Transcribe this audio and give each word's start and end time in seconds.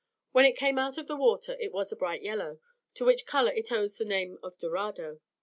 When 0.31 0.45
it 0.45 0.57
came 0.57 0.79
out 0.79 0.97
of 0.97 1.05
the 1.05 1.15
water 1.15 1.55
it 1.59 1.71
was 1.71 1.91
a 1.91 1.95
bright 1.95 2.23
yellow, 2.23 2.59
to 2.95 3.05
which 3.05 3.27
colour 3.27 3.51
it 3.51 3.71
owes 3.71 4.01
its 4.01 4.09
name 4.09 4.39
of 4.41 4.57
Dorado. 4.57 5.19